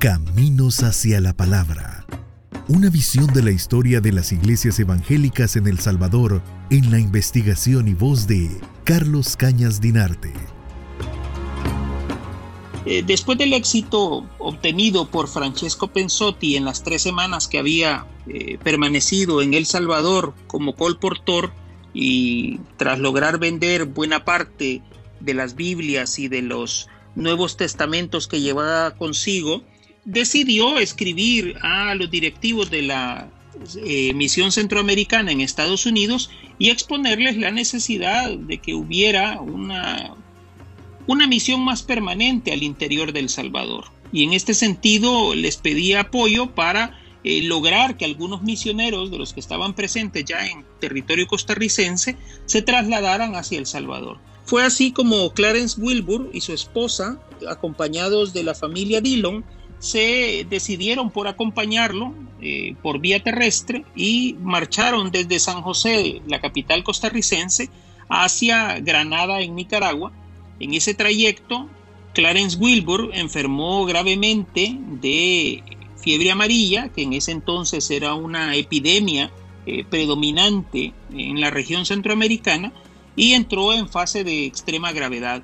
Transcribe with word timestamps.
Caminos 0.00 0.82
hacia 0.82 1.20
la 1.20 1.34
Palabra. 1.34 2.06
Una 2.68 2.88
visión 2.88 3.26
de 3.34 3.42
la 3.42 3.50
historia 3.50 4.00
de 4.00 4.12
las 4.12 4.32
iglesias 4.32 4.80
evangélicas 4.80 5.56
en 5.56 5.66
El 5.66 5.78
Salvador 5.78 6.40
en 6.70 6.90
la 6.90 6.98
investigación 6.98 7.86
y 7.86 7.92
voz 7.92 8.26
de 8.26 8.48
Carlos 8.84 9.36
Cañas 9.36 9.78
Dinarte. 9.78 10.32
Eh, 12.86 13.02
después 13.06 13.36
del 13.36 13.52
éxito 13.52 14.26
obtenido 14.38 15.10
por 15.10 15.28
Francesco 15.28 15.88
Pensotti 15.88 16.56
en 16.56 16.64
las 16.64 16.82
tres 16.82 17.02
semanas 17.02 17.46
que 17.46 17.58
había 17.58 18.06
eh, 18.26 18.56
permanecido 18.64 19.42
en 19.42 19.52
El 19.52 19.66
Salvador 19.66 20.32
como 20.46 20.76
colportor 20.76 21.52
y 21.92 22.58
tras 22.78 22.98
lograr 22.98 23.38
vender 23.38 23.84
buena 23.84 24.24
parte 24.24 24.80
de 25.20 25.34
las 25.34 25.56
Biblias 25.56 26.18
y 26.18 26.28
de 26.28 26.40
los 26.40 26.88
Nuevos 27.16 27.58
Testamentos 27.58 28.28
que 28.28 28.40
llevaba 28.40 28.92
consigo, 28.92 29.62
decidió 30.04 30.78
escribir 30.78 31.56
a 31.62 31.94
los 31.94 32.10
directivos 32.10 32.70
de 32.70 32.82
la 32.82 33.28
eh, 33.84 34.14
misión 34.14 34.52
centroamericana 34.52 35.32
en 35.32 35.40
Estados 35.40 35.84
Unidos 35.84 36.30
y 36.58 36.70
exponerles 36.70 37.36
la 37.36 37.50
necesidad 37.50 38.30
de 38.30 38.58
que 38.58 38.74
hubiera 38.74 39.40
una, 39.40 40.14
una 41.06 41.26
misión 41.26 41.64
más 41.64 41.82
permanente 41.82 42.52
al 42.52 42.62
interior 42.62 43.12
del 43.12 43.28
Salvador. 43.28 43.86
Y 44.12 44.24
en 44.24 44.32
este 44.32 44.54
sentido 44.54 45.34
les 45.34 45.56
pedía 45.56 46.00
apoyo 46.00 46.50
para 46.54 46.98
eh, 47.22 47.42
lograr 47.42 47.96
que 47.96 48.06
algunos 48.06 48.42
misioneros 48.42 49.10
de 49.10 49.18
los 49.18 49.34
que 49.34 49.40
estaban 49.40 49.74
presentes 49.74 50.24
ya 50.24 50.46
en 50.46 50.64
territorio 50.80 51.26
costarricense 51.26 52.16
se 52.46 52.62
trasladaran 52.62 53.34
hacia 53.34 53.58
El 53.58 53.66
Salvador. 53.66 54.18
Fue 54.44 54.64
así 54.64 54.90
como 54.90 55.32
Clarence 55.32 55.80
Wilbur 55.80 56.30
y 56.32 56.40
su 56.40 56.52
esposa, 56.52 57.20
acompañados 57.48 58.32
de 58.32 58.42
la 58.42 58.54
familia 58.54 59.00
Dillon, 59.00 59.44
se 59.80 60.46
decidieron 60.48 61.10
por 61.10 61.26
acompañarlo 61.26 62.14
eh, 62.40 62.76
por 62.82 63.00
vía 63.00 63.22
terrestre 63.22 63.84
y 63.96 64.36
marcharon 64.40 65.10
desde 65.10 65.40
San 65.40 65.62
José, 65.62 66.20
la 66.26 66.40
capital 66.40 66.84
costarricense, 66.84 67.70
hacia 68.08 68.78
Granada 68.80 69.40
en 69.40 69.54
Nicaragua. 69.54 70.12
En 70.60 70.74
ese 70.74 70.94
trayecto, 70.94 71.68
Clarence 72.12 72.58
Wilbur 72.58 73.10
enfermó 73.14 73.86
gravemente 73.86 74.76
de 74.78 75.62
fiebre 75.96 76.30
amarilla, 76.30 76.90
que 76.90 77.02
en 77.02 77.14
ese 77.14 77.32
entonces 77.32 77.90
era 77.90 78.14
una 78.14 78.54
epidemia 78.56 79.30
eh, 79.64 79.84
predominante 79.88 80.92
en 81.12 81.40
la 81.40 81.50
región 81.50 81.86
centroamericana, 81.86 82.72
y 83.16 83.32
entró 83.32 83.72
en 83.72 83.88
fase 83.88 84.24
de 84.24 84.44
extrema 84.44 84.92
gravedad. 84.92 85.42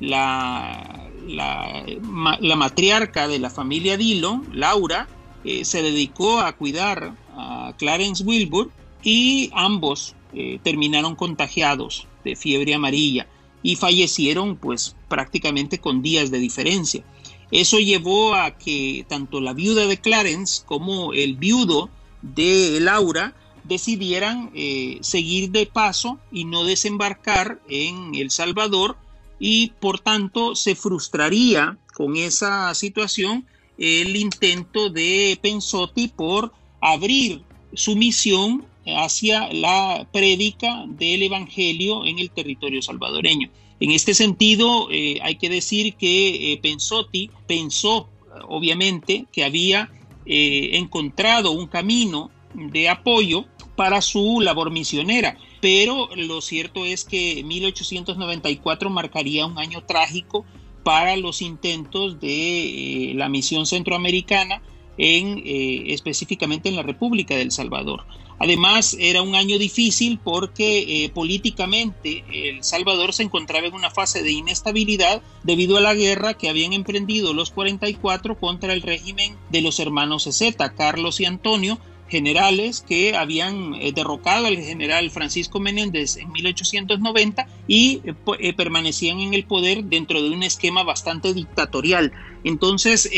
La 0.00 0.97
la, 1.28 2.56
matriarca 2.56 3.28
de 3.28 3.38
la 3.38 3.50
familia 3.50 3.96
Dillon, 3.96 4.46
Laura, 4.52 5.08
eh, 5.44 5.64
se 5.64 5.82
dedicó 5.82 6.40
a 6.40 6.52
cuidar 6.52 7.14
a 7.36 7.74
Clarence 7.78 8.24
Wilbur 8.24 8.70
y 9.02 9.50
ambos 9.54 10.14
eh, 10.32 10.58
terminaron 10.62 11.14
contagiados 11.14 12.06
de 12.24 12.34
fiebre 12.34 12.74
amarilla 12.74 13.28
y 13.62 13.76
fallecieron 13.76 14.56
pues 14.56 14.96
prácticamente 15.08 15.78
con 15.78 16.02
días 16.02 16.30
de 16.30 16.38
diferencia. 16.38 17.04
Eso 17.50 17.78
llevó 17.78 18.34
a 18.34 18.58
que 18.58 19.06
tanto 19.08 19.40
la 19.40 19.52
viuda 19.52 19.86
de 19.86 19.98
Clarence 19.98 20.62
como 20.66 21.12
el 21.12 21.36
viudo 21.36 21.88
de 22.20 22.78
Laura 22.80 23.34
decidieran 23.64 24.50
eh, 24.54 24.98
seguir 25.02 25.50
de 25.50 25.66
paso 25.66 26.18
y 26.32 26.44
no 26.44 26.64
desembarcar 26.64 27.60
en 27.68 28.14
El 28.14 28.30
Salvador 28.30 28.96
y 29.38 29.72
por 29.80 30.00
tanto 30.00 30.54
se 30.54 30.74
frustraría 30.74 31.78
con 31.94 32.16
esa 32.16 32.74
situación 32.74 33.46
el 33.78 34.16
intento 34.16 34.90
de 34.90 35.38
Pensotti 35.40 36.08
por 36.08 36.52
abrir 36.80 37.42
su 37.74 37.96
misión 37.96 38.64
hacia 38.86 39.52
la 39.52 40.08
prédica 40.12 40.84
del 40.88 41.22
Evangelio 41.22 42.04
en 42.04 42.18
el 42.18 42.30
territorio 42.30 42.82
salvadoreño. 42.82 43.50
En 43.80 43.92
este 43.92 44.14
sentido, 44.14 44.88
eh, 44.90 45.18
hay 45.22 45.36
que 45.36 45.48
decir 45.48 45.94
que 45.94 46.52
eh, 46.52 46.58
Pensotti 46.60 47.30
pensó, 47.46 48.08
obviamente, 48.48 49.26
que 49.32 49.44
había 49.44 49.90
eh, 50.26 50.70
encontrado 50.72 51.52
un 51.52 51.66
camino 51.68 52.30
de 52.54 52.88
apoyo 52.88 53.44
para 53.78 54.02
su 54.02 54.40
labor 54.42 54.70
misionera 54.70 55.38
pero 55.60 56.08
lo 56.14 56.40
cierto 56.40 56.84
es 56.84 57.04
que 57.04 57.42
1894 57.44 58.90
marcaría 58.90 59.46
un 59.46 59.58
año 59.58 59.82
trágico 59.84 60.44
para 60.84 61.16
los 61.16 61.42
intentos 61.42 62.20
de 62.20 63.10
eh, 63.10 63.14
la 63.14 63.28
misión 63.28 63.66
centroamericana 63.66 64.62
en, 64.96 65.42
eh, 65.44 65.92
específicamente 65.92 66.68
en 66.68 66.76
la 66.76 66.82
República 66.82 67.36
del 67.36 67.52
Salvador. 67.52 68.04
Además, 68.40 68.96
era 69.00 69.22
un 69.22 69.34
año 69.34 69.58
difícil 69.58 70.18
porque 70.22 71.04
eh, 71.04 71.08
políticamente 71.08 72.24
El 72.32 72.62
Salvador 72.62 73.12
se 73.12 73.24
encontraba 73.24 73.66
en 73.66 73.74
una 73.74 73.90
fase 73.90 74.22
de 74.22 74.30
inestabilidad 74.30 75.22
debido 75.42 75.76
a 75.76 75.80
la 75.80 75.94
guerra 75.94 76.34
que 76.34 76.48
habían 76.48 76.72
emprendido 76.72 77.34
los 77.34 77.50
44 77.50 78.38
contra 78.38 78.72
el 78.72 78.82
régimen 78.82 79.36
de 79.50 79.60
los 79.60 79.80
hermanos 79.80 80.28
Z, 80.30 80.74
Carlos 80.74 81.20
y 81.20 81.24
Antonio, 81.24 81.78
generales 82.08 82.84
que 82.86 83.16
habían 83.16 83.74
eh, 83.74 83.92
derrocado 83.92 84.46
al 84.46 84.56
general 84.56 85.10
Francisco 85.10 85.60
Menéndez 85.60 86.16
en 86.16 86.32
1890 86.32 87.46
y 87.66 88.00
eh, 88.04 88.14
eh, 88.38 88.52
permanecían 88.54 89.20
en 89.20 89.34
el 89.34 89.44
poder 89.44 89.84
dentro 89.84 90.22
de 90.22 90.30
un 90.30 90.42
esquema 90.42 90.82
bastante 90.82 91.34
dictatorial. 91.34 92.12
Entonces, 92.44 93.10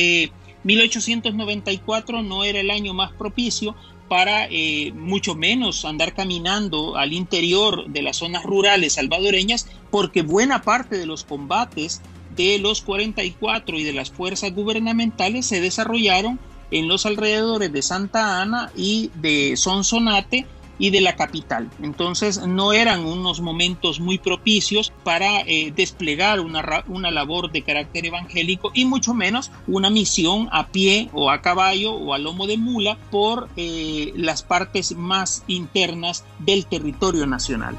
1894 0.64 2.22
no 2.22 2.44
era 2.44 2.60
el 2.60 2.70
año 2.70 2.94
más 2.94 3.12
propicio 3.12 3.76
para 4.08 4.48
mucho 4.94 5.36
menos 5.36 5.84
andar 5.84 6.14
caminando 6.14 6.96
al 6.96 7.12
interior 7.12 7.86
de 7.86 8.02
las 8.02 8.16
zonas 8.16 8.42
rurales 8.44 8.94
salvadoreñas, 8.94 9.68
porque 9.90 10.22
buena 10.22 10.62
parte 10.62 10.98
de 10.98 11.06
los 11.06 11.22
combates 11.22 12.02
de 12.34 12.58
los 12.58 12.80
44 12.80 13.78
y 13.78 13.84
de 13.84 13.92
las 13.92 14.10
fuerzas 14.10 14.52
gubernamentales 14.52 15.46
se 15.46 15.60
desarrollaron 15.60 16.40
en 16.70 16.88
los 16.88 17.06
alrededores 17.06 17.72
de 17.72 17.82
Santa 17.82 18.40
Ana 18.40 18.70
y 18.76 19.10
de 19.14 19.56
Sonsonate 19.56 20.46
y 20.80 20.90
de 20.90 21.02
la 21.02 21.14
capital. 21.14 21.70
Entonces 21.82 22.44
no 22.46 22.72
eran 22.72 23.04
unos 23.04 23.40
momentos 23.40 24.00
muy 24.00 24.18
propicios 24.18 24.92
para 25.04 25.42
eh, 25.42 25.72
desplegar 25.76 26.40
una, 26.40 26.84
una, 26.88 27.10
labor 27.10 27.52
de 27.52 27.62
carácter 27.62 28.06
evangélico 28.06 28.72
y 28.74 28.86
mucho 28.86 29.12
menos 29.12 29.52
una 29.66 29.90
misión 29.90 30.48
a 30.50 30.68
pie 30.68 31.10
o 31.12 31.30
a 31.30 31.42
caballo 31.42 31.92
o 31.92 32.14
a 32.14 32.18
lomo 32.18 32.46
de 32.46 32.56
mula 32.56 32.96
por 33.10 33.50
eh, 33.56 34.12
las 34.16 34.42
partes 34.42 34.96
más 34.96 35.44
internas 35.46 36.24
del 36.38 36.64
territorio 36.64 37.26
nacional. 37.26 37.76